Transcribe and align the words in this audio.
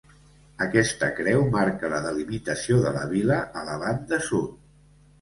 Aquesta 0.65 1.09
creu 1.19 1.43
marca 1.57 1.93
la 1.93 2.01
delimitació 2.07 2.81
de 2.89 2.97
la 2.99 3.07
vila 3.15 3.41
a 3.63 3.67
la 3.71 3.81
banda 3.87 4.25
sud. 4.33 4.61